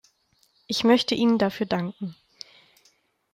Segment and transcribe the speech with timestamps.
[0.65, 2.15] Ich möchte Ihnen dafür danken.